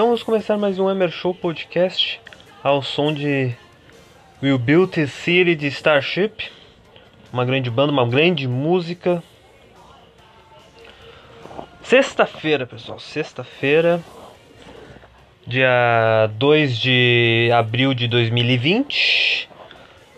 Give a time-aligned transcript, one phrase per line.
[0.00, 2.18] Então vamos começar mais um Emer Show Podcast
[2.64, 3.54] ao som de
[4.42, 6.50] Will Build This City de Starship.
[7.30, 9.22] Uma grande banda, uma grande música.
[11.82, 14.02] Sexta-feira, pessoal, sexta-feira,
[15.46, 19.50] dia 2 de abril de 2020.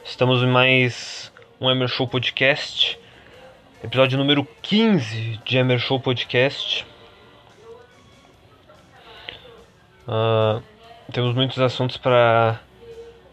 [0.05, 2.97] Estamos em mais um Emer Show Podcast,
[3.83, 6.92] episódio número 15 de Emer Show Podcast.
[10.07, 10.61] Ah,
[11.13, 12.61] temos muitos assuntos para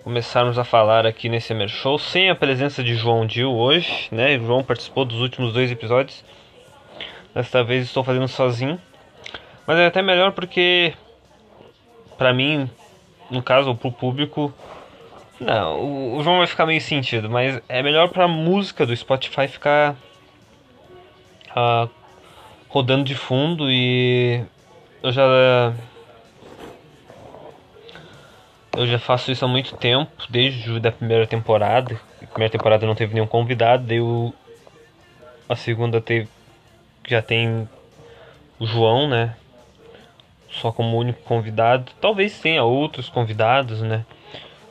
[0.04, 4.38] começarmos a falar aqui nesse Emer Show, sem a presença de João Dil hoje, né?
[4.38, 6.24] O João participou dos últimos dois episódios.
[7.34, 8.80] Desta vez estou fazendo sozinho.
[9.66, 10.94] Mas é até melhor porque,
[12.18, 12.70] pra mim,
[13.30, 14.54] no caso, ou pro público,
[15.40, 19.96] não, o, João vai ficar meio sentido, mas é melhor pra música do Spotify ficar
[21.56, 21.88] ah,
[22.68, 24.44] rodando de fundo e
[25.02, 25.74] eu já
[28.76, 32.00] eu já faço isso há muito tempo, desde a primeira temporada.
[32.22, 34.00] A primeira temporada não teve nenhum convidado, daí
[35.48, 36.28] a segunda teve
[37.08, 37.68] já tem
[38.60, 39.36] o João, né?
[40.52, 41.92] Só como único convidado.
[42.00, 44.06] Talvez tenha outros convidados, né?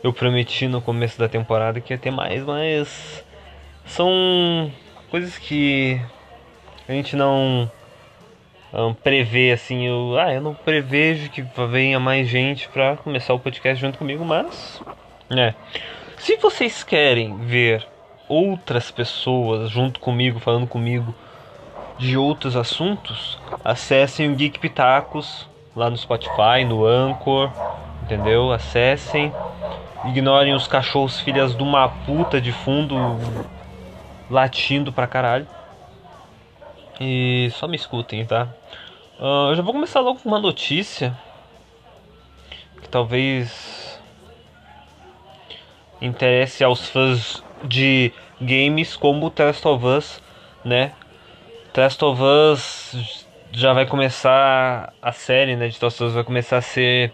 [0.03, 3.25] Eu prometi no começo da temporada que ia ter mais, mas
[3.85, 4.71] são
[5.11, 6.01] coisas que
[6.89, 7.71] a gente não
[8.73, 9.87] um, prevê assim.
[9.87, 14.25] Eu, ah, eu não prevejo que venha mais gente pra começar o podcast junto comigo,
[14.25, 14.83] mas,
[15.29, 15.55] né?
[16.19, 17.87] Se vocês querem ver
[18.29, 21.15] outras pessoas junto comigo, falando comigo
[21.99, 27.51] de outros assuntos, acessem o Geek Pitacos lá no Spotify, no Anchor,
[28.03, 28.53] entendeu?
[28.53, 29.33] Acessem.
[30.05, 32.97] Ignorem os cachorros filhas de uma puta de fundo
[34.31, 35.47] latindo pra caralho.
[37.01, 38.49] E só me escutem, tá?
[39.21, 41.17] Ah, eu já vou começar logo com uma notícia
[42.81, 44.01] que talvez
[46.01, 50.23] interesse aos fãs de games como The of Us,
[50.65, 50.93] né?
[51.73, 55.69] The Last of Us já vai começar a série, né?
[55.69, 57.13] De The of Us vai começar a ser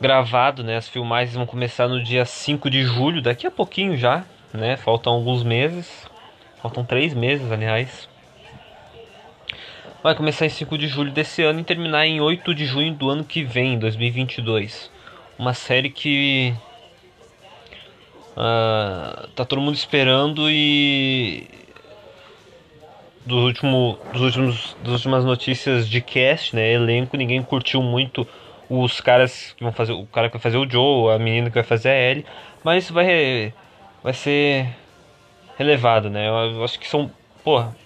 [0.00, 0.76] gravado, né?
[0.76, 4.76] As filmagens vão começar no dia 5 de julho, daqui a pouquinho já, né?
[4.76, 6.06] Faltam alguns meses,
[6.62, 8.08] faltam três meses, aliás.
[10.00, 13.10] Vai começar em 5 de julho desse ano e terminar em 8 de junho do
[13.10, 14.88] ano que vem, 2022.
[15.36, 16.54] Uma série que
[18.36, 21.48] ah, tá todo mundo esperando e
[23.26, 28.24] dos último, dos últimos das últimas notícias de cast, né, elenco, ninguém curtiu muito
[28.70, 31.54] os caras que vão fazer, o cara que vai fazer o Joe, a menina que
[31.54, 32.24] vai fazer a Ellie,
[32.62, 33.52] mas isso vai
[34.00, 34.68] vai ser
[35.58, 36.28] relevado, né?
[36.28, 37.10] Eu acho que são,
[37.42, 37.76] porra,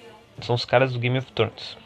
[0.42, 1.80] são os caras do Game of Thrones.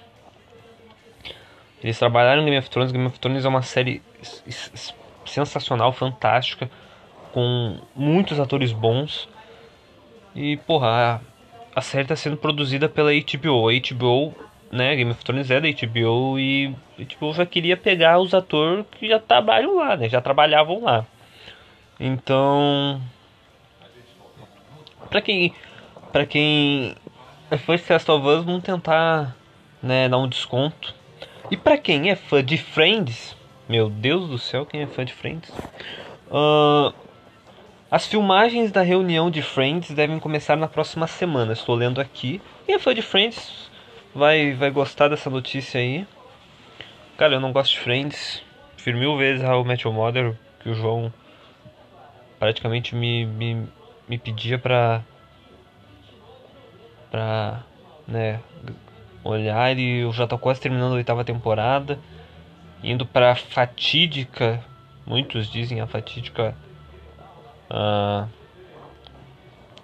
[1.87, 2.91] Eles trabalharam no Game of Thrones.
[2.91, 4.03] Game of Thrones é uma série
[5.25, 6.69] sensacional, fantástica,
[7.33, 9.29] com muitos atores bons.
[10.35, 11.23] E, porra,
[11.73, 13.69] a, série está sendo produzida pela HBO.
[13.69, 14.35] A HBO,
[14.73, 18.85] né, Game of Thrones é da HBO e a HBO já queria pegar os atores
[18.99, 21.07] que já trabalham lá, né, já trabalhavam lá.
[22.01, 23.01] Então,
[25.09, 25.55] pra quem,
[26.11, 26.97] pra quem
[27.49, 29.37] é fã de Last of Us, vamos tentar,
[29.81, 31.06] né, dar um desconto.
[31.51, 33.37] E pra quem é fã de Friends,
[33.69, 35.53] meu Deus do céu, quem é fã de Friends?
[36.31, 36.93] Ahn,
[37.89, 41.53] as filmagens da reunião de Friends devem começar na próxima semana.
[41.53, 42.43] Estou lendo aqui.
[42.65, 43.71] Quem é fã de Friends
[44.13, 46.05] vai, vai gostar dessa notícia aí.
[47.17, 48.43] Cara, eu não gosto de Friends.
[48.75, 50.37] Prefiro mil vezes How I Met Your Mother.
[50.61, 51.13] que o João
[52.41, 53.69] praticamente me, me,
[54.09, 55.03] me pedia pra,
[57.11, 57.63] pra
[58.07, 58.41] né,
[59.27, 61.99] olhar e eu já tô quase terminando a oitava temporada,
[62.83, 64.63] indo pra fatídica,
[65.05, 66.55] muitos dizem a fatídica
[67.71, 68.27] ah,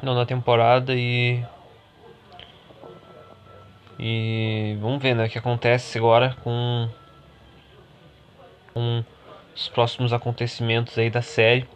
[0.03, 1.43] nona temporada e
[3.99, 6.89] e vamos ver né, o que acontece agora com,
[8.75, 9.05] com
[9.55, 11.69] os próximos acontecimentos aí da série.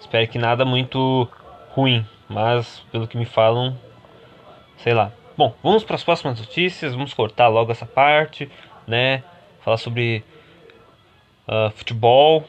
[0.00, 1.28] Espero que nada muito
[1.70, 3.76] ruim, mas pelo que me falam,
[4.78, 5.10] sei lá.
[5.36, 8.50] Bom, vamos para as próximas notícias, vamos cortar logo essa parte,
[8.86, 9.22] né?
[9.60, 10.24] Falar sobre
[11.46, 12.48] uh, futebol.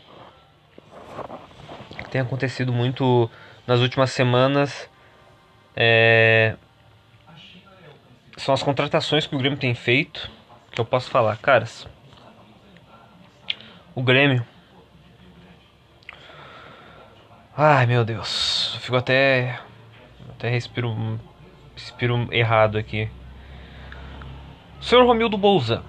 [2.09, 3.29] Tem acontecido muito
[3.65, 4.89] nas últimas semanas.
[5.75, 6.55] É,
[8.37, 10.31] são as contratações que o Grêmio tem feito.
[10.71, 11.85] Que eu posso falar, caras.
[13.93, 14.45] O Grêmio.
[17.57, 18.71] Ai meu Deus.
[18.75, 19.59] Eu fico até.
[20.29, 21.19] Até respiro.
[21.77, 23.07] Respiro errado aqui.
[24.81, 25.83] Senhor Romildo Bolzan.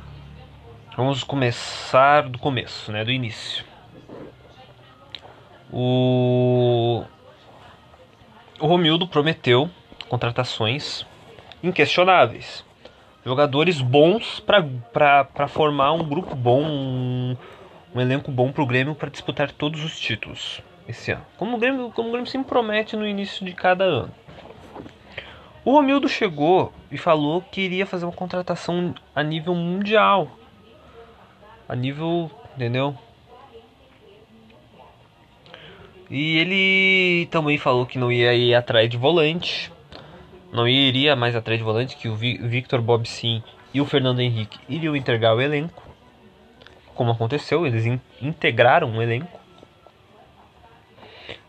[0.95, 3.07] Vamos começar do começo, né?
[3.07, 3.65] Do início.
[5.73, 7.05] O.
[8.61, 9.71] O Romildo prometeu
[10.11, 11.07] contratações
[11.63, 12.63] inquestionáveis.
[13.25, 17.37] Jogadores bons para formar um grupo bom, um,
[17.95, 21.25] um elenco bom para o Grêmio para disputar todos os títulos esse ano.
[21.39, 24.28] Como o, Grêmio, como o Grêmio sempre promete no início de cada ano.
[25.65, 30.31] O Romildo chegou e falou que iria fazer uma contratação a nível mundial.
[31.69, 32.97] A nível, entendeu?
[36.11, 39.71] E ele também falou que não ia ir atrás de volante
[40.53, 44.59] não iria mais atrás de volante, que o Victor Bob Sim e o Fernando Henrique
[44.69, 45.83] iriam integrar o elenco.
[46.95, 49.39] Como aconteceu, eles in integraram o elenco.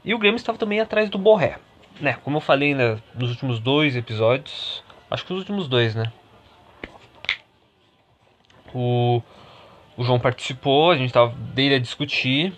[0.03, 1.57] E o Grêmio estava também atrás do Borré.
[1.99, 6.11] Né, como eu falei né, nos últimos dois episódios, acho que os últimos dois, né?
[8.73, 9.21] O,
[9.97, 12.53] o João participou, a gente estava dele a discutir.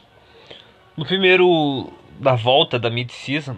[0.95, 3.57] No primeiro da volta da mid-season,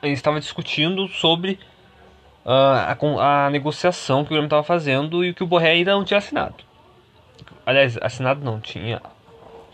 [0.00, 1.58] a gente estava discutindo sobre
[2.44, 6.04] uh, a, a, negociação que o Grêmio estava fazendo e que o Borré ainda não
[6.04, 6.64] tinha assinado.
[7.66, 9.02] Aliás, assinado não, tinha,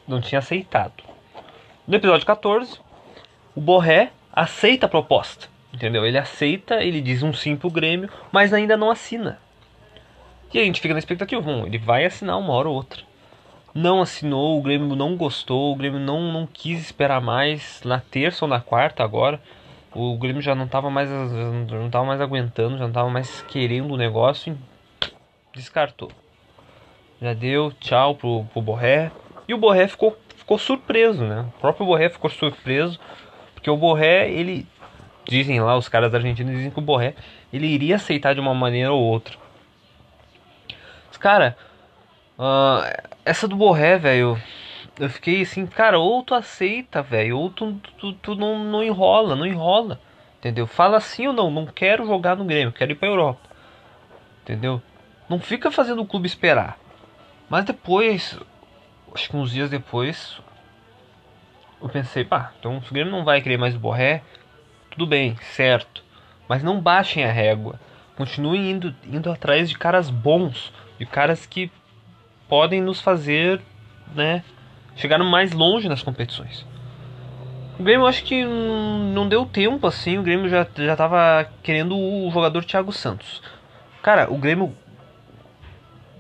[0.09, 1.05] não tinha aceitado.
[1.87, 2.81] No episódio 14,
[3.55, 5.49] o Borré aceita a proposta.
[5.75, 6.07] Entendeu?
[6.07, 9.41] Ele aceita, ele diz um sim pro Grêmio, mas ainda não assina.
[10.55, 13.03] E a gente fica na expectativa, bom, ele vai assinar uma hora ou outra.
[13.75, 18.45] Não assinou, o Grêmio não gostou, o Grêmio não, não quis esperar mais na terça
[18.45, 19.41] ou na quarta agora
[19.97, 23.95] o Grêmio já não estava mais não tava mais aguentando, já não estava mais querendo
[23.95, 26.11] o negócio e descartou.
[27.21, 29.11] Já deu tchau pro, pro Borré.
[29.49, 31.47] E o Borré ficou, ficou surpreso, né?
[31.57, 33.01] O próprio Borré ficou surpreso,
[33.67, 34.65] porque o Borré, ele
[35.29, 37.17] dizem lá os caras argentinos dizem que o Borré
[37.53, 39.37] ele iria aceitar de uma maneira ou outra.
[41.09, 41.57] Mas, cara,
[42.39, 44.41] uh, essa do Borré, velho,
[45.01, 49.35] eu fiquei assim, cara, ou tu aceita, velho, ou tu, tu, tu, não, não enrola,
[49.35, 50.01] não enrola.
[50.39, 50.69] Entendeu?
[50.69, 53.51] Fala assim ou não, não quero jogar no Grêmio, quero ir pra Europa.
[54.45, 54.81] Entendeu?
[55.29, 56.79] Não fica fazendo o clube esperar.
[57.51, 58.39] Mas depois,
[59.13, 60.41] acho que uns dias depois,
[61.81, 64.23] eu pensei, pá, então se o Grêmio não vai querer mais o Borré,
[64.91, 66.03] tudo bem, certo.
[66.49, 67.79] Mas não baixem a régua.
[68.17, 71.71] Continuem indo, indo atrás de caras bons, de caras que
[72.49, 73.61] podem nos fazer,
[74.15, 74.43] né,
[74.95, 76.67] chegaram mais longe nas competições.
[77.79, 82.31] O Grêmio acho que não deu tempo assim, o Grêmio já, já tava querendo o
[82.31, 83.43] jogador Thiago Santos.
[84.03, 84.75] Cara, o Grêmio.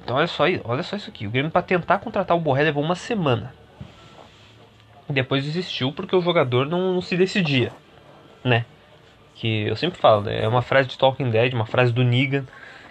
[0.04, 1.26] Então olha só, olha só isso aqui.
[1.26, 3.54] O Grêmio para tentar contratar o Borré levou uma semana.
[5.08, 7.72] Depois desistiu porque o jogador não, não, se decidia,
[8.42, 8.64] né?
[9.36, 10.42] Que eu sempre falo, né?
[10.42, 12.44] é uma frase de Talking Dead, uma frase do Negan,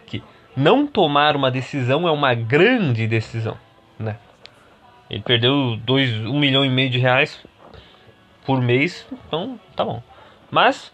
[0.06, 0.24] que
[0.56, 3.58] não tomar uma decisão é uma grande decisão,
[4.00, 4.18] né?
[5.10, 7.44] Ele perdeu dois, um milhão e meio de reais
[8.46, 10.02] por mês, então tá bom.
[10.50, 10.94] Mas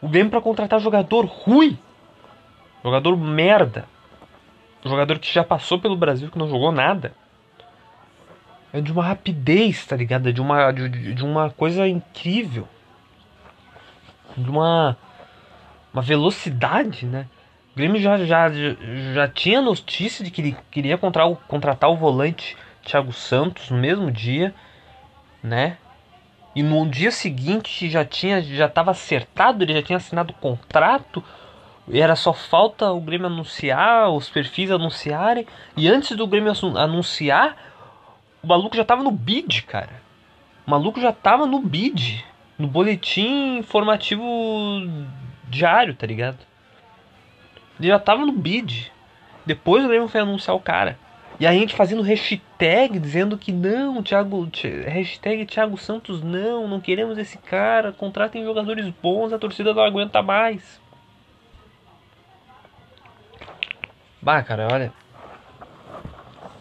[0.00, 1.78] o Grêmio para contratar jogador ruim,
[2.84, 3.86] jogador merda,
[4.84, 7.12] jogador que já passou pelo Brasil que não jogou nada,
[8.72, 10.28] é de uma rapidez, tá ligado?
[10.28, 12.68] É de uma de, de uma coisa incrível,
[14.36, 14.96] de uma
[15.92, 17.26] uma velocidade, né?
[17.72, 18.50] O Grêmio já, já,
[19.14, 23.78] já tinha notícia de que ele queria contratar o, contratar o volante Thiago Santos no
[23.78, 24.54] mesmo dia,
[25.42, 25.78] né?
[26.54, 31.22] E no dia seguinte já tinha já estava acertado, ele já tinha assinado o contrato.
[31.92, 35.46] Era só falta o Grêmio anunciar, os perfis anunciarem.
[35.76, 37.56] E antes do Grêmio anunciar,
[38.46, 40.00] o maluco já estava no bid, cara.
[40.64, 42.24] O maluco já tava no bid,
[42.56, 44.22] no boletim informativo
[45.48, 46.38] diário, tá ligado?
[47.78, 48.92] Ele já tava no bid.
[49.44, 50.96] Depois o Grêmio foi anunciar o cara.
[51.40, 54.48] E a gente fazendo hashtag dizendo que não, Thiago,
[54.86, 60.22] hashtag Thiago Santos não, não queremos esse cara, contratem jogadores bons, a torcida não aguenta
[60.22, 60.80] mais.
[64.22, 64.92] Bah, cara, olha.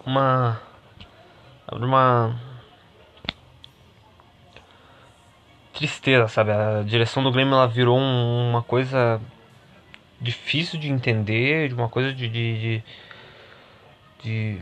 [0.03, 0.59] Uma.
[1.71, 2.35] Uma.
[5.73, 6.51] Tristeza, sabe?
[6.51, 9.21] A direção do Grêmio ela virou um- uma coisa
[10.21, 12.29] difícil de entender, de uma coisa de.
[12.29, 12.83] de, de,
[14.23, 14.61] de-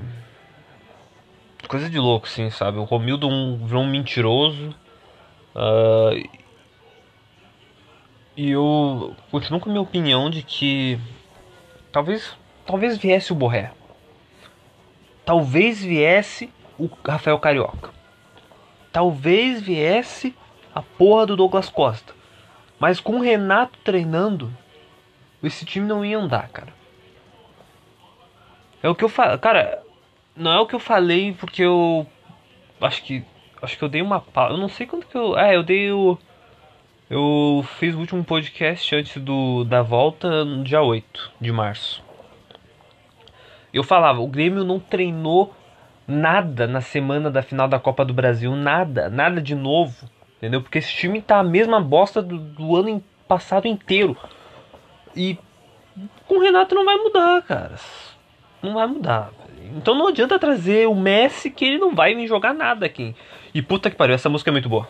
[1.68, 2.78] coisa de louco, assim, sabe?
[2.78, 4.74] O Romildo um, virou um mentiroso.
[5.56, 6.12] ah,
[8.36, 11.00] e eu continuo com a minha opinião de que
[11.92, 13.72] talvez talvez viesse o Borré.
[15.24, 17.92] Talvez viesse o Rafael Carioca.
[18.92, 20.36] Talvez viesse
[20.74, 22.14] a porra do Douglas Costa.
[22.80, 24.52] Mas com o Renato treinando,
[25.42, 26.74] esse time não ia andar, cara.
[28.82, 29.82] É o que eu falo, cara,
[30.36, 32.06] não é o que eu falei porque eu
[32.82, 33.24] acho que
[33.62, 35.90] acho que eu dei uma pausa, eu não sei quando que eu, é, eu dei
[35.92, 36.18] o
[37.10, 42.04] eu fiz o último podcast antes do da volta no dia 8 de março.
[43.74, 45.54] Eu falava, o Grêmio não treinou
[46.08, 50.62] nada na semana da final da Copa do Brasil, nada, nada de novo, entendeu?
[50.62, 54.18] Porque esse time tá a mesma bosta do, do ano passado inteiro.
[55.16, 55.38] E
[56.28, 57.76] com o Renato não vai mudar, cara.
[58.62, 59.32] Não vai mudar.
[59.76, 63.16] Então não adianta trazer o Messi que ele não vai vir jogar nada aqui.
[63.54, 64.88] E puta que pariu, essa música é muito boa.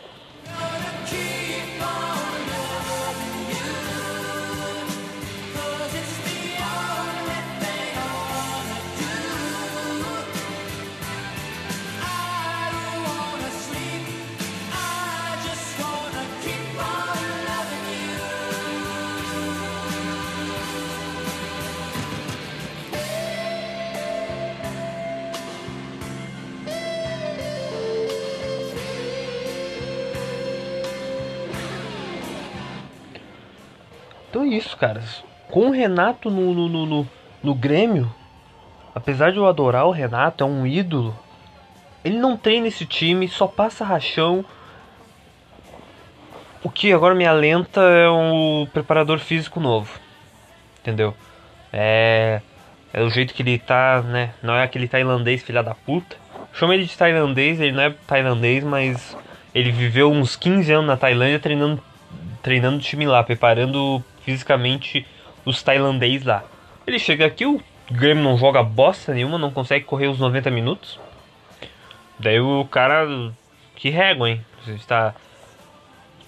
[34.45, 35.23] Isso, caras.
[35.49, 37.09] Com o Renato no, no, no, no,
[37.43, 38.13] no Grêmio,
[38.93, 41.17] apesar de eu adorar o Renato, é um ídolo.
[42.03, 44.43] Ele não treina esse time, só passa rachão.
[46.63, 49.99] O que agora me alenta é um preparador físico novo.
[50.81, 51.15] Entendeu?
[51.71, 52.41] É.
[52.93, 54.35] É o jeito que ele tá, né?
[54.43, 56.15] Não é aquele tailandês filha da puta.
[56.53, 59.17] Chama ele de tailandês, ele não é tailandês, mas
[59.55, 61.81] ele viveu uns 15 anos na Tailândia treinando
[62.43, 65.07] treinando o time lá, preparando fisicamente
[65.45, 66.43] os tailandês lá.
[66.85, 70.99] Ele chega aqui, o Grêmio não joga bosta nenhuma, não consegue correr os 90 minutos.
[72.19, 73.07] Daí o cara.
[73.75, 74.45] Que régua, hein?
[74.63, 75.15] Você está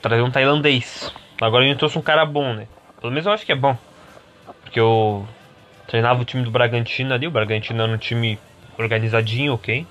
[0.02, 1.14] trazendo um tailandês.
[1.40, 2.68] Agora ele trouxe um cara bom, né?
[3.00, 3.78] Pelo menos eu acho que é bom.
[4.62, 5.28] Porque eu
[5.88, 8.40] treinava o time do Bragantino ali, o Bragantino era um time
[8.78, 9.86] organizadinho, ok?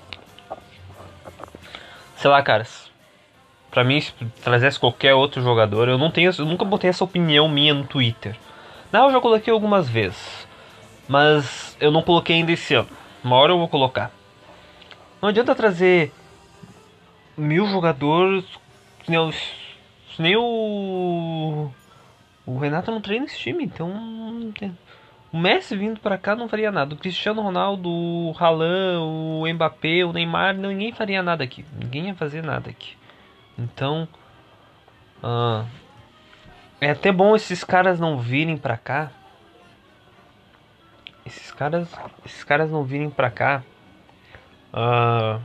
[2.17, 2.84] Sei lá, caras.
[3.75, 7.49] Pra mim, se trazesse qualquer outro jogador, eu não tenho, eu nunca botei essa opinião
[7.49, 8.33] minha no Twitter.
[8.89, 10.47] Não, eu já coloquei algumas vezes,
[11.09, 12.87] mas eu não coloquei ainda esse ano.
[13.21, 14.11] Uma hora eu vou colocar.
[15.21, 16.13] Não adianta trazer
[17.35, 18.45] mil jogadores,
[19.09, 19.19] nem
[20.19, 21.69] nem o,
[22.45, 23.91] o Renato não treina esse time, então
[25.33, 26.95] o Messi vindo pra cá não faria nada.
[26.95, 31.65] O Cristiano Ronaldo, o Haaland, o Mbappé, o Neymar, ninguém faria nada aqui.
[31.77, 32.95] Ninguém ia fazer nada aqui.
[33.57, 34.07] Então,
[35.23, 35.65] ah,
[36.81, 39.11] é até bom esses caras não virem pra cá.
[41.25, 41.89] Esses caras,
[42.25, 43.63] esses caras não virem pra cá.
[44.73, 45.39] ah,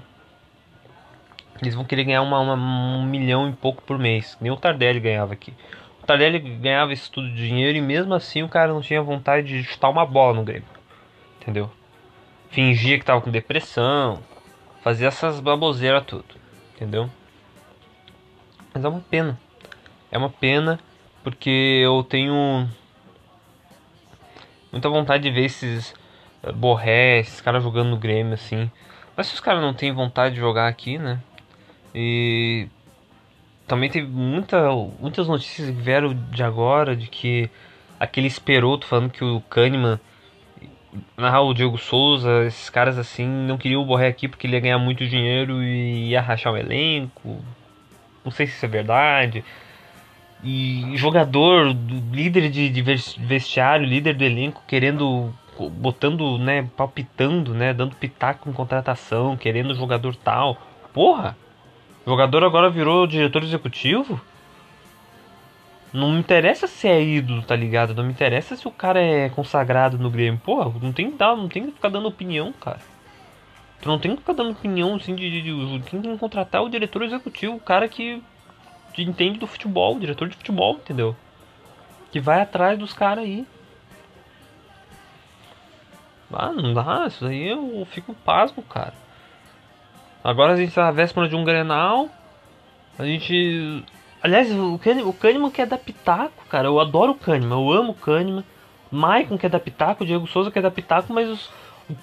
[1.63, 4.37] eles vão querer ganhar uma, uma- um milhão e pouco por mês.
[4.41, 5.53] Nem o Tardelli ganhava aqui.
[6.03, 9.47] O Tardelli ganhava esse tudo de dinheiro e mesmo assim o cara não tinha vontade
[9.47, 10.67] de chutar uma bola no Grêmio.
[11.41, 11.71] Entendeu?
[12.51, 14.21] Fingia que tava com depressão.
[14.83, 16.25] Fazia essas baboseiras tudo.
[16.75, 17.11] Entendeu?
[18.73, 19.39] Mas é uma pena.
[20.11, 20.79] É uma pena
[21.23, 22.69] porque eu tenho
[24.73, 25.95] muita vontade de ver esses
[26.43, 28.71] eh, Borré, esses caras jogando no Grêmio assim.
[29.17, 31.21] Mas se os caras não têm vontade de jogar aqui, né?
[31.95, 32.69] E
[33.67, 37.51] também teve muita, muitas notícias que vieram de agora de que
[37.99, 40.01] aquele Esperoto falando que o Kahneman
[41.17, 44.61] narrar o Diego Souza, esses caras assim, não queriam o Borré aqui porque ele ia
[44.61, 47.39] ganhar muito dinheiro e ia rachar o elenco.
[48.25, 49.45] Não sei se isso é verdade.
[50.43, 55.35] E jogador, do- líder de, de ves- vestiário, líder do elenco, querendo,
[55.73, 60.57] botando, né, palpitando, né, dando pitaco em contratação, querendo jogador tal.
[60.93, 61.37] Porra!
[62.07, 64.21] Jogador agora virou diretor executivo?
[65.93, 67.95] Não me interessa se é ídolo, tá ligado?
[67.95, 70.41] Não me interessa se o cara é consagrado no Grêmio.
[70.43, 72.81] Porra, não tem não tem que ficar dando opinião, cara.
[73.81, 76.69] Tu não tem que ficar dando opinião assim de, de, de tem que contratar o
[76.69, 78.23] diretor executivo, o cara que,
[78.93, 81.17] que entende do futebol, o diretor de futebol, entendeu?
[82.13, 83.47] Que vai atrás dos caras aí.
[86.33, 88.95] Ah, não dá, isso aí eu fico pasmo, cara.
[90.23, 92.09] Agora a gente tá na véspera de um Grenal.
[92.99, 93.83] A gente.
[94.23, 96.69] Aliás, o Kahneman, o Kahneman quer dar pitaco, cara.
[96.69, 98.45] Eu adoro o Kahneman, eu amo o Kahneman.
[98.91, 101.51] Maicon quer dar pitaco, o Diego Souza quer dar pitaco, mas os,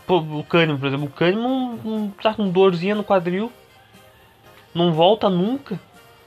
[0.08, 3.52] o, Kahneman, por exemplo, o Kahneman não tá com dorzinha no quadril.
[4.74, 5.80] Não volta nunca.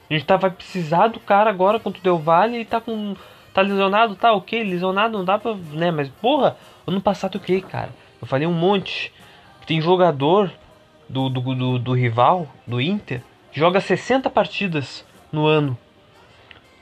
[0.09, 3.15] A gente tá, vai precisar do cara agora contra o Del Valle e tá com.
[3.53, 5.53] Tá lesionado, tá ok, lesionado não dá pra.
[5.53, 6.55] né, mas porra,
[6.87, 7.89] ano passado o que, cara?
[8.21, 9.11] Eu falei um monte.
[9.65, 10.51] Tem jogador
[11.07, 15.77] do, do, do, do rival, do Inter, joga 60 partidas no ano.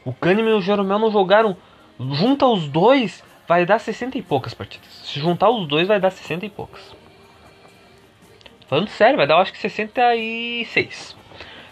[0.05, 1.57] O Kahneman e o Jeromel não jogaram.
[1.99, 4.87] Junta os dois, vai dar 60 e poucas partidas.
[5.03, 6.95] Se juntar os dois, vai dar 60 e poucas.
[8.67, 11.17] Falando sério, vai dar eu acho que 66.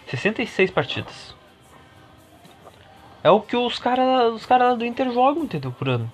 [0.08, 1.36] 66 partidas.
[3.22, 5.70] É o que os caras os cara do Inter jogam, entendeu?
[5.70, 6.12] Por ano.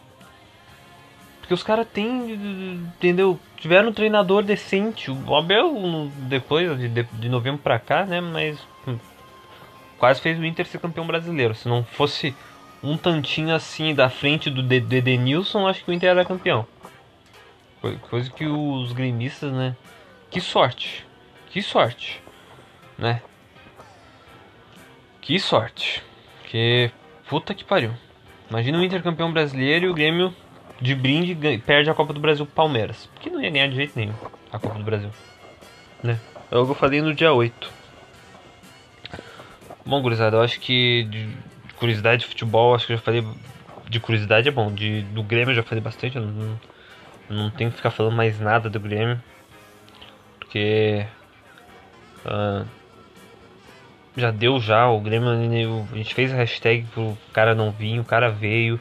[1.40, 3.40] Porque os caras têm, entendeu?
[3.56, 5.10] Tiveram um treinador decente.
[5.10, 8.20] O Abel, depois de, de novembro pra cá, né?
[8.20, 8.98] Mas hum,
[9.98, 11.54] quase fez o Inter ser campeão brasileiro.
[11.54, 12.34] Se não fosse
[12.84, 16.66] um tantinho assim da frente do Edenilson, acho que o Inter era campeão.
[18.10, 19.74] Coisa que os gremistas, né?
[20.30, 21.06] Que sorte.
[21.50, 22.22] Que sorte.
[22.98, 23.22] Né?
[25.20, 26.02] Que sorte.
[26.46, 26.90] Que
[27.28, 27.92] puta que pariu.
[28.50, 30.34] Imagina o Inter campeão brasileiro e o Grêmio
[30.80, 33.08] de brinde perde a Copa do Brasil pro Palmeiras.
[33.20, 34.14] Que não ia ganhar de jeito nenhum
[34.52, 35.10] a Copa do Brasil.
[36.02, 36.18] Né?
[36.50, 37.72] É o que eu falei no dia 8.
[39.86, 41.08] Bom, gurizada, eu acho que
[41.76, 43.26] curiosidade de futebol, acho que eu já falei.
[43.88, 46.58] De curiosidade é bom, de, do Grêmio eu já falei bastante, não,
[47.28, 49.20] não tenho que ficar falando mais nada do Grêmio.
[50.38, 51.06] Porque.
[52.24, 52.66] Uh,
[54.16, 55.30] já deu já, o Grêmio.
[55.92, 58.80] A gente fez a hashtag pro cara não vir, o cara veio.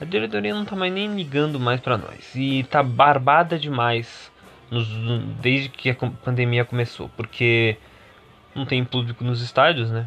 [0.00, 2.34] A diretoria não tá mais nem ligando mais para nós.
[2.34, 4.30] E tá barbada demais
[4.70, 4.86] nos,
[5.40, 7.08] desde que a pandemia começou.
[7.16, 7.76] Porque
[8.54, 10.06] não tem público nos estádios, né?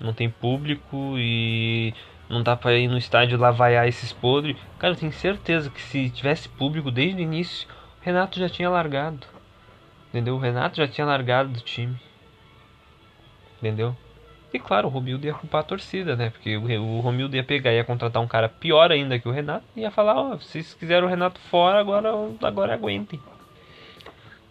[0.00, 1.92] Não tem público e
[2.28, 4.56] não dá pra ir no estádio lá vaiar esses podres.
[4.78, 7.68] Cara, eu tenho certeza que se tivesse público desde o início,
[8.00, 9.26] o Renato já tinha largado.
[10.08, 10.36] Entendeu?
[10.36, 11.96] O Renato já tinha largado do time.
[13.58, 13.94] Entendeu?
[14.52, 16.30] E claro, o Romildo ia culpar a torcida, né?
[16.30, 19.80] Porque o, Romildo ia pegar, ia contratar um cara pior ainda que o Renato e
[19.80, 22.10] ia falar, ó, oh, vocês quiseram o Renato fora, agora,
[22.42, 23.20] agora aguentem.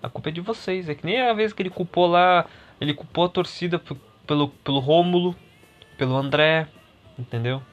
[0.02, 0.88] A culpa é de vocês.
[0.88, 2.46] É que nem a vez que ele culpou lá,
[2.80, 3.78] ele culpou a torcida
[4.30, 5.36] pelo, pelo Rômulo,
[5.98, 6.68] pelo André,
[7.18, 7.64] entendeu?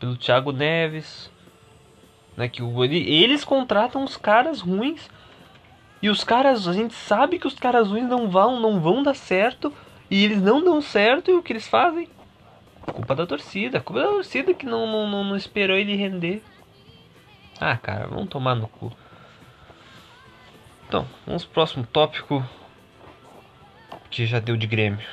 [0.00, 1.30] Pelo Thiago Neves.
[2.36, 5.08] Né, que o, eles contratam os caras ruins.
[6.02, 9.14] E os caras, a gente sabe que os caras ruins não vão, não vão dar
[9.14, 9.72] certo
[10.10, 12.08] e eles não dão certo e o que eles fazem?
[12.92, 13.80] Culpa da torcida.
[13.80, 16.42] Culpa da torcida que não, não, não esperou ele render.
[17.60, 18.92] Ah, cara, vamos tomar no cu.
[20.88, 22.44] Então, vamos pro próximo tópico.
[24.10, 25.06] Que já deu de Grêmio.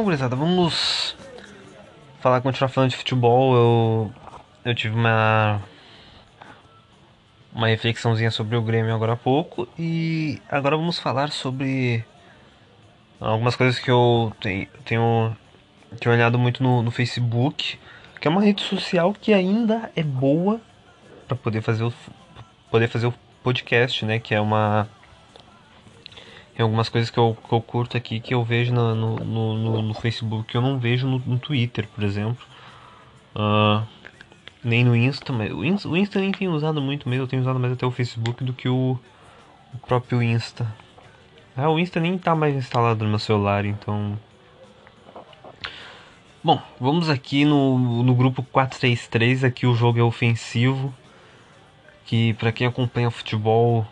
[0.00, 1.14] Então, gurizada, vamos
[2.20, 3.54] falar, continuar falando de futebol.
[3.54, 4.12] Eu,
[4.64, 5.60] eu tive uma
[7.52, 12.02] uma reflexãozinha sobre o Grêmio agora há pouco e agora vamos falar sobre
[13.20, 15.36] algumas coisas que eu tenho, tenho,
[15.98, 17.78] tenho olhado muito no, no Facebook,
[18.18, 20.62] que é uma rede social que ainda é boa
[21.28, 21.92] para poder fazer o
[22.70, 24.18] poder fazer o podcast, né?
[24.18, 24.88] Que é uma
[26.60, 29.80] tem algumas coisas que eu, que eu curto aqui que eu vejo no, no, no,
[29.80, 32.44] no Facebook que eu não vejo no, Twitter, por exemplo.
[33.34, 33.82] Uh,
[34.62, 37.40] nem no Insta, mas o Insta, o Insta nem tenho usado muito mesmo, eu tenho
[37.40, 38.98] usado mais até o Facebook do que o,
[39.72, 40.70] o próprio Insta.
[41.56, 44.18] Ah, o Insta nem tá mais instalado no meu celular, então.
[46.44, 50.92] Bom, vamos aqui no, no grupo 433, aqui o jogo é ofensivo.
[52.04, 53.86] Que para quem acompanha futebol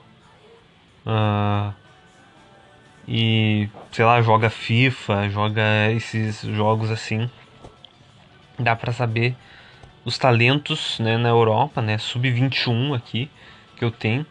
[1.07, 1.73] ah,
[3.09, 7.31] e sei lá, joga FIFA, joga esses jogos assim,
[8.59, 9.35] dá para saber
[10.05, 13.31] os talentos né, na Europa, né, sub-21 aqui
[13.77, 14.27] que eu tenho.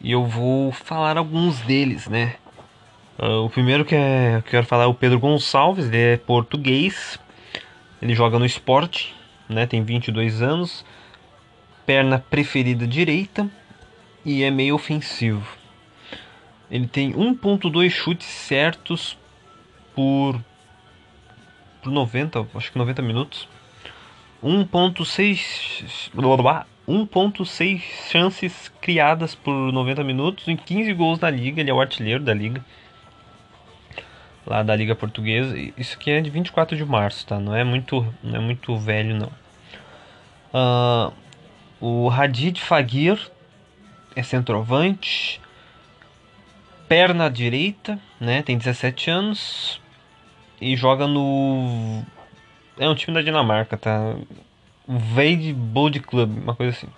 [0.00, 2.36] E eu vou falar alguns deles, né?
[3.18, 6.16] Uh, o primeiro que, é, que eu quero falar é o Pedro Gonçalves, ele é
[6.16, 7.18] português,
[8.00, 9.14] ele joga no esporte,
[9.46, 10.86] né, tem 22 anos,
[11.84, 13.46] perna preferida direita
[14.24, 15.59] e é meio ofensivo.
[16.70, 19.18] Ele tem 1.2 chutes certos
[19.94, 20.40] por,
[21.82, 23.48] por 90, acho que 90 minutos.
[24.42, 26.10] 1.6
[26.88, 27.80] 1.6
[28.10, 32.32] chances criadas por 90 minutos em 15 gols na liga, ele é o artilheiro da
[32.32, 32.64] liga
[34.46, 35.56] lá da Liga Portuguesa.
[35.76, 37.38] Isso aqui é de 24 de março, tá?
[37.38, 39.30] Não é muito, não é muito velho, não.
[40.52, 41.12] Uh,
[41.80, 43.30] o Hadid Fagir
[44.16, 45.40] é centroavante,
[46.90, 48.42] perna direita, né?
[48.42, 49.80] Tem 17 anos
[50.60, 52.02] e joga no
[52.76, 54.16] é um time da Dinamarca, tá?
[54.88, 56.88] Veid Bold Club, uma coisa assim.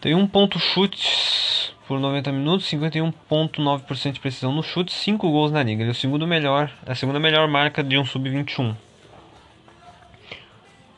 [0.00, 5.64] Tem um ponto chutes por 90 minutos, 51.9% de precisão no chute, 5 gols na
[5.64, 5.82] liga.
[5.82, 8.76] Ele é o segundo melhor, a segunda melhor marca de um sub-21.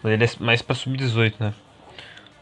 [0.04, 1.54] Ele é mais para sub-18, né?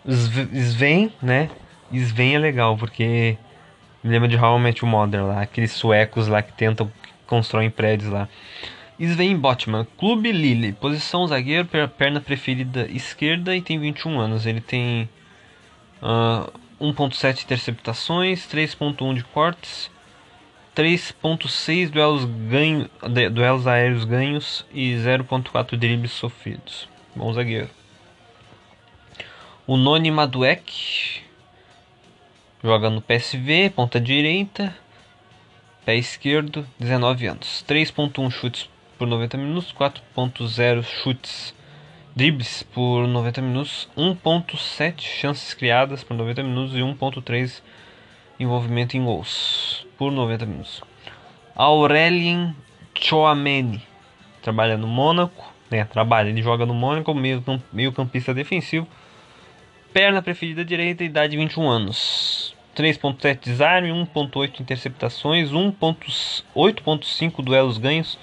[0.04, 1.48] Sven, né?
[1.92, 3.38] Sven é legal porque
[4.04, 6.92] me lembra de How I Met Your Mother lá, aqueles suecos lá que tentam
[7.26, 8.28] constroem prédios lá.
[9.00, 14.46] Sven Botman, Clube Lille, posição zagueiro, perna preferida esquerda e tem 21 anos.
[14.46, 15.08] Ele tem
[16.02, 19.90] uh, 1.7 interceptações, 3.1 de cortes,
[20.76, 22.28] 3.6 duelos,
[23.32, 26.86] duelos aéreos ganhos e 0.4 dribles sofridos.
[27.16, 27.70] Bom zagueiro.
[29.66, 31.23] O Noni Maduek
[32.64, 34.74] joga no PSV, ponta direita,
[35.84, 37.62] pé esquerdo, 19 anos.
[37.68, 41.54] 3.1 chutes por 90 minutos, 4.0 chutes
[42.16, 47.60] dribles por 90 minutos, 1.7 chances criadas por 90 minutos e 1.3
[48.40, 50.82] envolvimento em gols por 90 minutos.
[51.54, 52.56] Aurelien
[52.94, 53.82] Chouameni
[54.40, 58.88] trabalha no Mônaco, né, trabalha, ele joga no Mônaco, meio, meio campista defensivo,
[59.92, 62.53] perna preferida direita, idade 21 anos.
[62.74, 68.18] 3.7 desarme, 1.8 interceptações, 1.8.5 duelos ganhos,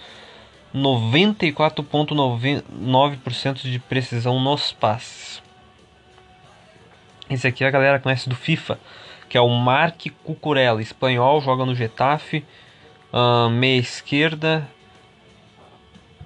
[0.73, 5.43] 94,9% de precisão nos passes.
[7.29, 8.79] Esse aqui a galera conhece do FIFA,
[9.29, 12.43] que é o Mark Cucurella, espanhol, joga no Getafe,
[13.13, 14.67] uh, meia esquerda,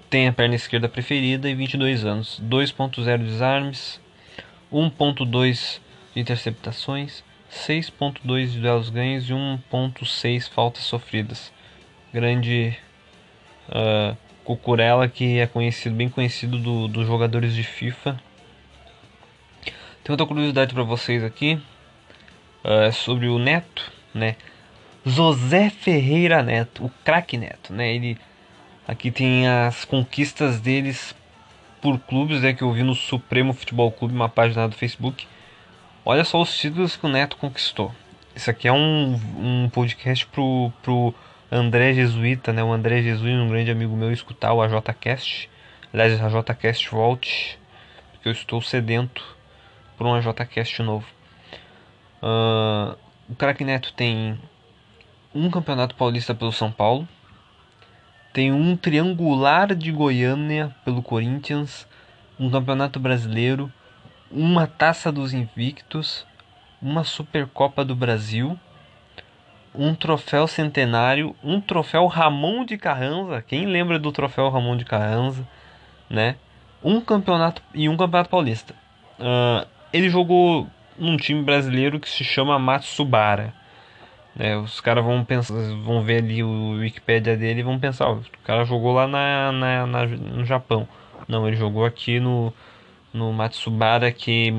[0.09, 3.99] tem a perna esquerda preferida e 22 anos, 2.0 desarmes,
[4.71, 5.79] 1.2
[6.13, 7.23] de interceptações,
[7.55, 11.51] 6.2 de duelos ganhos e 1.6 faltas sofridas.
[12.13, 12.77] Grande
[13.69, 18.19] uh, Cucurella, que é conhecido, bem conhecido do, dos jogadores de FIFA.
[20.03, 21.59] Tem outra curiosidade para vocês aqui
[22.63, 24.35] uh, sobre o Neto, né?
[25.05, 27.95] José Ferreira Neto, o craque Neto, né?
[27.95, 28.17] Ele
[28.87, 31.15] aqui tem as conquistas deles
[31.81, 32.53] por clubes, né?
[32.53, 35.27] Que eu vi no Supremo Futebol Clube, uma página do Facebook.
[36.07, 37.91] Olha só os títulos que o Neto conquistou.
[38.35, 41.11] Isso aqui é um, um podcast pro, pro
[41.51, 42.63] André Jesuíta, né?
[42.63, 45.49] O André Jesuíta, um grande amigo meu, escutar o AJCast.
[45.91, 47.57] Aliás, AJCast volte,
[48.11, 49.25] porque eu estou sedento
[49.97, 51.07] por um AJCast novo.
[52.21, 52.95] Uh,
[53.27, 54.39] o Crack Neto tem
[55.33, 57.07] um campeonato paulista pelo São Paulo,
[58.31, 61.87] tem um triangular de Goiânia pelo Corinthians,
[62.39, 63.73] um campeonato brasileiro,
[64.31, 66.25] uma taça dos invictos,
[66.81, 68.59] uma Supercopa do Brasil
[69.77, 73.41] um troféu centenário, um troféu Ramon de Carranza.
[73.41, 75.47] Quem lembra do troféu Ramon de Carranza,
[76.09, 76.35] né?
[76.83, 78.73] Um campeonato e um campeonato paulista.
[79.19, 83.53] Uh, ele jogou num time brasileiro que se chama Matsubara.
[84.35, 84.57] Né?
[84.57, 88.65] Os caras vão pensar, vão ver ali o Wikipedia dele e vão pensar, o cara
[88.65, 90.87] jogou lá na, na, na, no Japão.
[91.27, 92.53] Não, ele jogou aqui no,
[93.15, 94.53] no Matsubara, que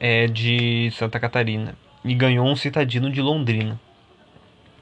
[0.00, 1.74] é de Santa Catarina.
[2.04, 3.80] E ganhou um citadino de Londrina.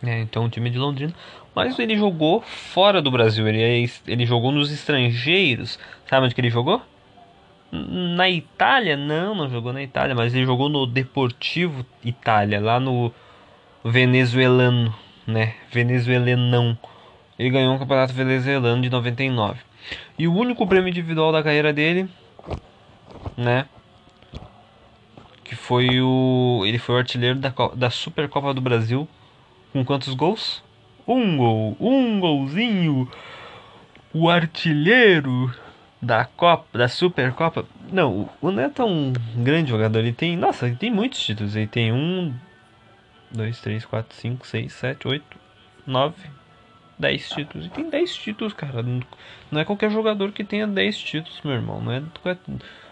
[0.03, 1.13] É, então o time de Londrina.
[1.55, 3.47] Mas ele jogou fora do Brasil.
[3.47, 5.79] Ele, é ele jogou nos estrangeiros.
[6.07, 6.83] Sabe onde que ele jogou?
[7.73, 8.97] Na Itália?
[8.97, 13.13] Não, não jogou na Itália, mas ele jogou no Deportivo Itália, lá no
[13.85, 14.95] venezuelano,
[15.27, 15.55] né?
[15.71, 16.79] Venezuelanão.
[17.39, 19.61] Ele ganhou um campeonato venezuelano de 99.
[20.19, 22.09] E o único prêmio individual da carreira dele,
[23.37, 23.67] né?
[25.45, 26.63] Que foi o.
[26.67, 29.09] Ele foi o artilheiro da, da Supercopa do Brasil.
[29.73, 30.63] Com quantos gols?
[31.07, 33.09] Um gol, um golzinho.
[34.13, 35.55] O artilheiro
[36.01, 37.65] da Copa, da Supercopa.
[37.93, 40.01] Não, o Neto é um grande jogador.
[40.01, 40.37] Ele tem.
[40.37, 41.55] Nossa, ele tem muitos títulos.
[41.55, 42.35] Ele tem um.
[43.31, 45.25] 2, 3, 4, 5, 6, 7, 8,
[45.87, 46.15] 9,
[46.99, 47.67] 10 títulos.
[47.67, 48.83] E tem 10 títulos, cara.
[48.83, 51.81] Não- é qualquer jogador que tenha 10 títulos, meu irmão.
[51.81, 52.03] Não é.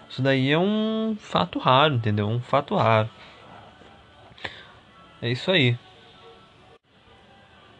[0.09, 2.29] Isso daí é um fato raro, entendeu?
[2.29, 3.11] Um fato raro.
[5.21, 5.77] É isso aí.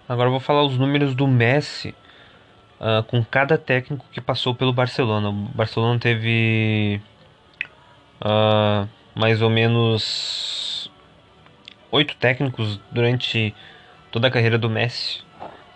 [0.09, 1.95] Agora eu vou falar os números do Messi
[2.81, 5.31] ah, com cada técnico que passou pelo Barcelona.
[5.31, 7.01] O Barcelona teve
[8.21, 10.91] ah, mais ou menos
[11.91, 13.55] oito técnicos durante
[14.11, 15.23] toda a carreira do Messi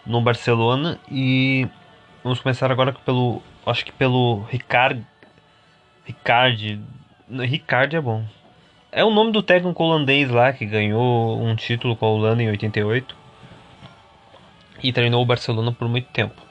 [0.04, 1.68] no Barcelona e
[2.24, 5.06] vamos começar agora pelo acho que pelo Ricard
[6.08, 6.80] Ricard
[7.30, 8.24] Ricard é bom
[8.90, 12.48] é o nome do técnico holandês lá que ganhou um título com a Holanda em
[12.48, 13.14] 88
[14.82, 16.42] e treinou o Barcelona por muito tempo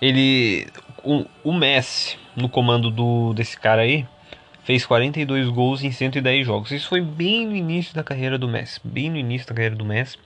[0.00, 0.66] ele
[1.04, 4.06] o, o Messi no comando do desse cara aí
[4.64, 6.70] fez 42 gols em 110 jogos.
[6.70, 9.84] Isso foi bem no início da carreira do Messi, bem no início da carreira do
[9.84, 10.16] Messi.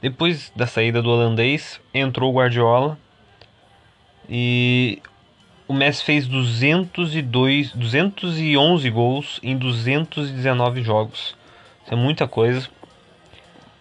[0.00, 2.96] Depois da saída do holandês, entrou o Guardiola
[4.28, 5.02] e
[5.70, 11.36] o Messi fez 202, 211 gols em 219 jogos.
[11.84, 12.68] Isso é muita coisa.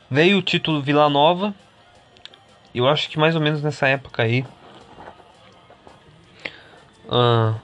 [0.07, 1.51] Veio o título Vila Nova.
[2.75, 4.45] Eu acho que mais ou menos nessa época aí.
[7.09, 7.55] ah,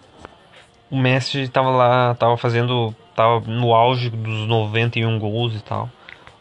[0.89, 5.87] o Messi estava lá, tava fazendo, tava no auge dos 91 gols e tal.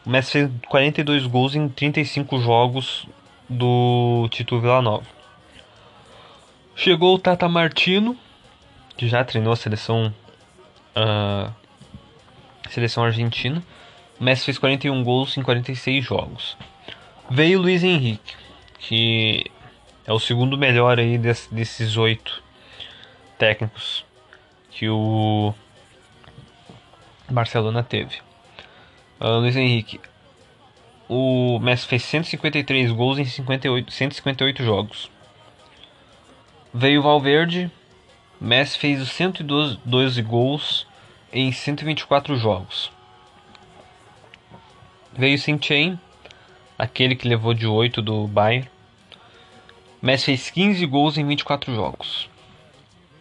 [0.07, 3.07] O Messi fez 42 gols em 35 jogos
[3.47, 5.05] do título Vila Nova.
[6.77, 8.17] Chegou o Tata Martino,
[8.97, 10.13] que já treinou a seleção
[10.95, 11.51] ah,
[12.71, 13.63] seleção argentina.
[14.21, 16.57] O Messi fez 41 gols em 46 jogos.
[17.31, 18.35] Veio o Luiz Henrique,
[18.79, 19.45] que
[20.07, 22.43] é o segundo melhor aí des- desses oito
[23.39, 24.05] técnicos
[24.71, 25.55] que o
[27.31, 28.17] Barcelona teve.
[29.21, 30.01] Ah, Luiz Henrique.
[31.09, 35.11] O Messi fez 153 gols em 58, 158 jogos.
[36.77, 37.71] Veio Valverde.
[38.41, 40.89] Messi fez os 112 gols
[41.33, 42.91] em 124 jogos.
[45.13, 45.97] Veio o Saint-Chain,
[46.77, 48.69] aquele que levou de 8 do Bayern.
[50.03, 52.29] Messi fez 15 gols em 24 jogos.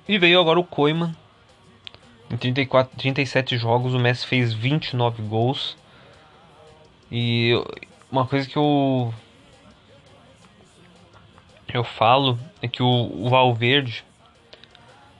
[0.07, 1.15] E veio agora o Koeman,
[2.31, 5.77] em 34, 37 jogos, o Messi fez 29 gols.
[7.11, 7.53] E
[8.11, 9.13] uma coisa que eu
[11.77, 14.03] eu falo é que o, o Valverde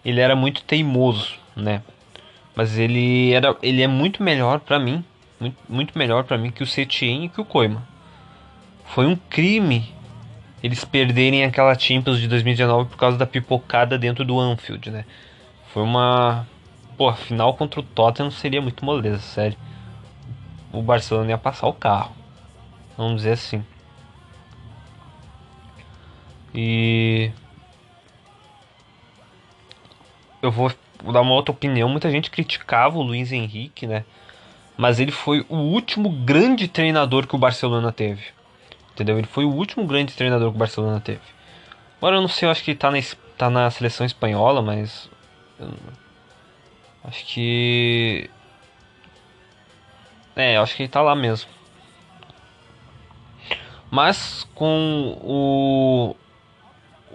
[0.03, 1.81] ele era muito teimoso, né?
[2.55, 5.03] Mas ele era ele é muito melhor pra mim,
[5.39, 7.81] muito, muito melhor pra mim que o Setien e que o Koeman.
[8.85, 9.91] Foi um crime
[10.61, 15.05] eles perderem aquela Champions de 2019 por causa da pipocada dentro do Anfield, né?
[15.73, 16.45] Foi uma
[16.97, 19.57] Pô, final contra o Tottenham seria muito moleza, sério.
[20.71, 22.13] O Barcelona ia passar o carro.
[22.95, 23.65] Vamos dizer assim.
[26.53, 27.31] E.
[30.41, 30.71] Eu vou
[31.11, 31.89] dar uma outra opinião.
[31.89, 34.03] Muita gente criticava o Luiz Henrique, né?
[34.77, 38.23] Mas ele foi o último grande treinador que o Barcelona teve.
[38.91, 39.17] Entendeu?
[39.17, 41.21] Ele foi o último grande treinador que o Barcelona teve.
[41.97, 42.97] Agora eu não sei, eu acho que ele tá na,
[43.37, 45.09] tá na seleção espanhola, mas.
[47.03, 48.29] Acho que.
[50.35, 51.49] É, acho que ele tá lá mesmo.
[53.89, 56.15] Mas com o.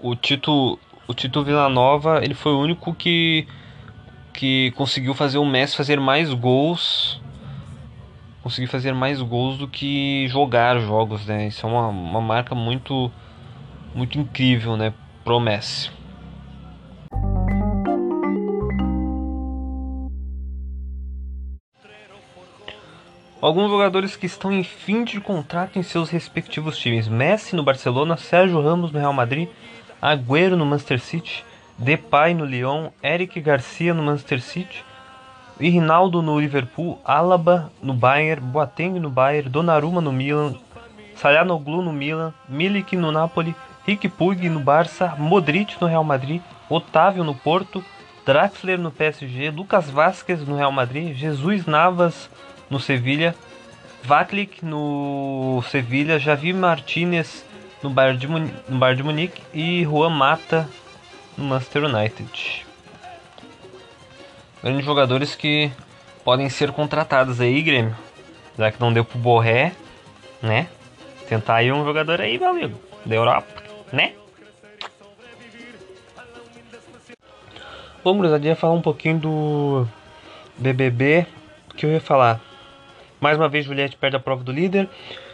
[0.02, 0.78] O Tito.
[1.06, 3.46] O Tito Villanova, ele foi o único que.
[4.32, 7.20] Que conseguiu fazer o Messi fazer mais gols.
[8.42, 11.48] Conseguir fazer mais gols do que jogar jogos, né?
[11.48, 13.10] Isso é uma, uma marca muito.
[13.94, 14.92] Muito incrível, né?
[15.24, 15.90] Pro Messi.
[23.40, 27.06] Alguns jogadores que estão em fim de contrato em seus respectivos times.
[27.06, 29.48] Messi no Barcelona, Sérgio Ramos no Real Madrid,
[30.00, 31.44] Agüero no Manchester City,
[31.76, 34.84] Depay no Lyon, Eric Garcia no Manchester City,
[35.60, 40.56] e Rinaldo no Liverpool, Alaba no Bayern, Boateng no Bayern, Donnarumma no Milan,
[41.16, 43.56] Salhanoglu no Milan, Milik no Napoli,
[43.86, 47.84] Rick Puig no Barça, Modric no Real Madrid, Otávio no Porto,
[48.24, 52.30] Draxler no PSG, Lucas Vasquez no Real Madrid, Jesus Navas
[52.70, 53.34] no Sevilha,
[54.04, 57.44] Vaklik no Sevilha, Javi Martinez
[57.82, 60.68] no Bayern, de Munique, no Bayern de Munique e Juan Mata
[61.36, 62.66] no Manchester United.
[64.62, 65.70] Grandes jogadores que
[66.24, 67.96] podem ser contratados aí, Grêmio.
[68.58, 69.72] Já que não deu pro Borré,
[70.42, 70.68] né?
[71.28, 73.62] Tentar aí um jogador aí, meu amigo, da Europa,
[73.92, 74.14] né?
[78.02, 79.88] Vamos, gurizadinha, falar um pouquinho do
[80.56, 81.26] BBB.
[81.76, 82.40] Que eu ia falar?
[83.20, 84.88] Mais uma vez, Juliette perde a prova do líder.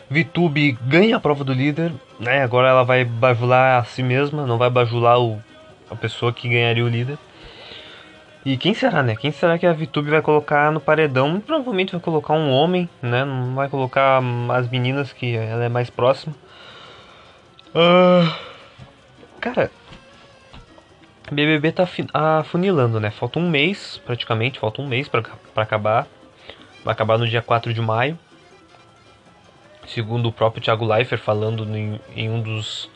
[0.09, 1.93] Vitube ganha a prova do líder.
[2.19, 2.43] Né?
[2.43, 5.43] Agora ela vai bajular a si mesma, não vai bajular o,
[5.91, 7.19] a pessoa que ganharia o líder.
[8.45, 9.17] E quem será, né?
[9.17, 11.41] Quem será que a Vitube vai colocar no paredão?
[11.41, 13.25] Provavelmente vai colocar um homem, né?
[13.25, 16.35] Não vai colocar as meninas que ela é mais próxima.
[17.75, 18.37] Ah,
[19.41, 19.71] cara,
[21.33, 23.11] BBB tá afunilando, né?
[23.11, 25.23] Falta um mês, praticamente, falta um mês pra
[25.57, 26.07] acabar.
[26.85, 28.19] Vai acabar no dia 4 de maio.
[29.87, 32.91] Segundo o próprio Thiago Leifert falando em, em um dos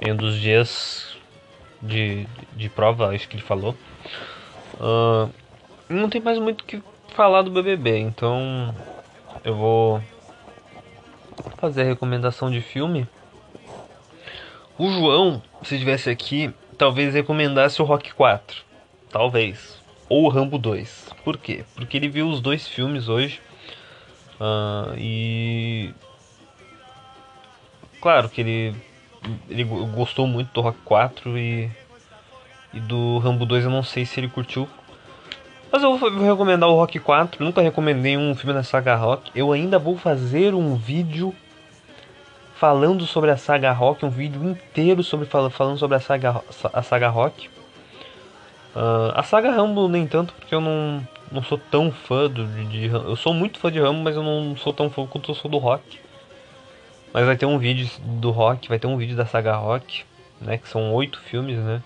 [0.00, 1.16] em um dos dias
[1.82, 2.26] de,
[2.56, 3.76] de prova, acho que ele falou.
[4.80, 5.28] Ah,
[5.88, 6.82] não tem mais muito o que
[7.14, 8.74] falar do BBB, então
[9.44, 10.02] eu vou
[11.58, 13.06] fazer a recomendação de filme.
[14.78, 18.62] O João, se estivesse aqui, talvez recomendasse o Rock 4.
[19.10, 19.78] Talvez.
[20.08, 21.10] Ou o Rambo 2.
[21.22, 21.64] Por quê?
[21.74, 23.40] Porque ele viu os dois filmes hoje.
[24.40, 25.92] Ah, e.
[28.00, 28.74] Claro que ele.
[29.48, 31.70] Ele go- gostou muito do Rock 4 e.
[32.72, 34.68] E do Rambo 2 eu não sei se ele curtiu.
[35.72, 37.44] Mas eu vou recomendar o Rock 4.
[37.44, 39.30] Nunca recomendei um filme da saga Rock.
[39.34, 41.34] Eu ainda vou fazer um vídeo
[42.54, 46.82] falando sobre a saga Rock, um vídeo inteiro sobre fal- falando sobre a saga, a
[46.82, 47.50] saga Rock.
[48.74, 52.64] Ah, a saga Rambo nem tanto, porque eu não, não sou tão fã do, de,
[52.66, 55.34] de Eu sou muito fã de Rambo, mas eu não sou tão fã quanto eu
[55.34, 55.98] sou do Rock.
[57.12, 60.04] Mas vai ter um vídeo do Rock, vai ter um vídeo da saga Rock,
[60.40, 60.58] né?
[60.58, 61.82] Que são oito filmes, né?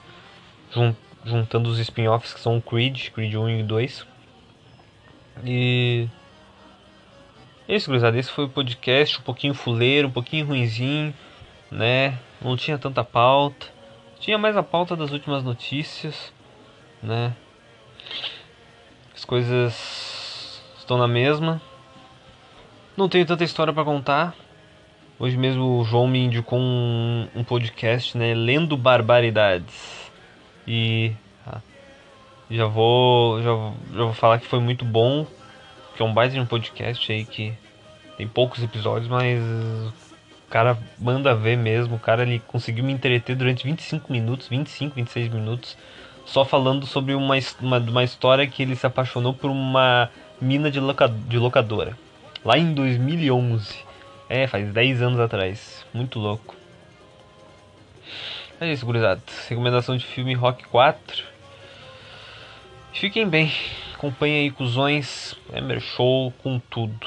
[0.70, 0.94] Jun-
[1.25, 4.07] juntando os spin-offs que são Creed, Creed 1 e 2.
[5.44, 6.07] E.
[7.66, 8.18] É isso, gurizada.
[8.18, 11.14] Esse foi o podcast, um pouquinho fuleiro, um pouquinho ruinzinho,
[11.70, 12.18] né?
[12.42, 13.68] Não tinha tanta pauta.
[14.20, 16.34] Tinha mais a pauta das últimas notícias,
[17.04, 17.34] né?
[19.14, 21.60] As coisas estão na mesma.
[22.96, 24.34] Não tenho tanta história pra contar.
[25.18, 28.34] Hoje mesmo o João me indicou um, um podcast, né?
[28.34, 30.10] Lendo Barbaridades.
[30.66, 31.12] E
[31.46, 31.60] ah,
[32.50, 33.50] já vou já,
[33.92, 35.26] já vou falar que foi muito bom,
[35.96, 37.54] que é um baita de um podcast aí que
[38.16, 41.96] tem poucos episódios, mas o cara manda ver mesmo.
[41.96, 45.76] O cara ele conseguiu me entreter durante 25 minutos, 25, 26 minutos,
[46.24, 50.10] só falando sobre uma, uma, uma história que ele se apaixonou por uma
[50.40, 51.96] mina de, loca, de locadora.
[52.44, 53.84] Lá em 2011.
[54.28, 55.84] É, faz 10 anos atrás.
[55.92, 56.56] Muito louco.
[58.60, 59.20] É isso, gurizada.
[59.48, 61.24] Recomendação de filme Rock 4.
[62.92, 63.52] Fiquem bem.
[63.94, 65.34] Acompanhem aí, cuzões.
[65.52, 67.06] Emer Show com tudo.